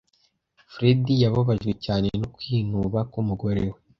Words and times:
Fred 0.73 1.03
yababajwe 1.23 1.71
cyane 1.85 2.07
no 2.19 2.27
kwinuba 2.35 2.99
k'umugore 3.11 3.61
we. 3.73 3.79